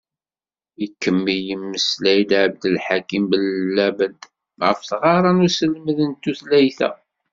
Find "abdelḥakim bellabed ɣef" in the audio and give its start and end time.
2.43-4.79